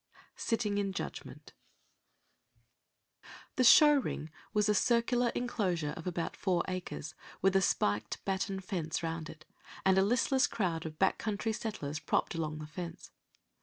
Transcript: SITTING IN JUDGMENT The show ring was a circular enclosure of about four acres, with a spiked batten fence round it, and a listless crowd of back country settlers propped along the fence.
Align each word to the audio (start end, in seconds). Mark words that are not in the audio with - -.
SITTING 0.35 0.79
IN 0.79 0.93
JUDGMENT 0.93 1.53
The 3.55 3.63
show 3.63 3.93
ring 3.93 4.31
was 4.51 4.67
a 4.67 4.73
circular 4.73 5.29
enclosure 5.35 5.91
of 5.91 6.07
about 6.07 6.35
four 6.35 6.63
acres, 6.67 7.13
with 7.43 7.55
a 7.55 7.61
spiked 7.61 8.25
batten 8.25 8.59
fence 8.61 9.03
round 9.03 9.29
it, 9.29 9.45
and 9.85 9.99
a 9.99 10.03
listless 10.03 10.47
crowd 10.47 10.87
of 10.87 10.97
back 10.97 11.19
country 11.19 11.53
settlers 11.53 11.99
propped 11.99 12.33
along 12.33 12.57
the 12.57 12.65
fence. 12.65 13.11